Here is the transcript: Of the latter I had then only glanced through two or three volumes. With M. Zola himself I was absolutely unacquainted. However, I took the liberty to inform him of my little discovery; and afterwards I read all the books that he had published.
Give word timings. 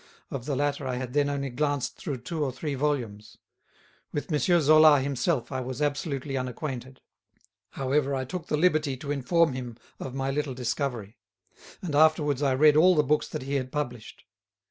Of 0.31 0.45
the 0.45 0.55
latter 0.55 0.87
I 0.87 0.95
had 0.95 1.13
then 1.13 1.29
only 1.29 1.51
glanced 1.51 1.95
through 1.95 2.21
two 2.21 2.43
or 2.43 2.51
three 2.51 2.73
volumes. 2.73 3.37
With 4.11 4.33
M. 4.33 4.39
Zola 4.39 4.99
himself 4.99 5.51
I 5.51 5.61
was 5.61 5.79
absolutely 5.79 6.35
unacquainted. 6.35 7.01
However, 7.73 8.15
I 8.15 8.25
took 8.25 8.47
the 8.47 8.57
liberty 8.57 8.97
to 8.97 9.11
inform 9.11 9.53
him 9.53 9.77
of 9.99 10.15
my 10.15 10.31
little 10.31 10.55
discovery; 10.55 11.19
and 11.83 11.93
afterwards 11.93 12.41
I 12.41 12.55
read 12.55 12.75
all 12.75 12.95
the 12.95 13.03
books 13.03 13.27
that 13.27 13.43
he 13.43 13.53
had 13.57 13.71
published. 13.71 14.25